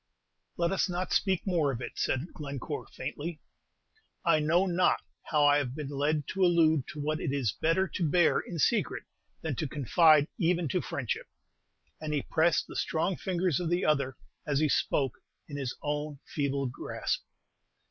[0.57, 3.39] "Let us not speak more of it," said Glencore, faintly.
[4.25, 7.87] "I know not how I have been led to allude to what it is better
[7.89, 9.03] to bear in secret
[9.43, 11.27] than to confide even to friendship;"
[12.01, 16.17] and he pressed the strong fingers of the other as he spoke, in his own
[16.25, 17.21] feeble grasp.